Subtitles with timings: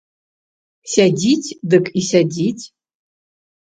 [0.93, 2.63] Сядзіць дык і сядзіць.